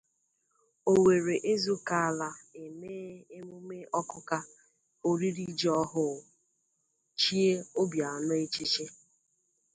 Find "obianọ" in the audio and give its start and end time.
7.81-8.33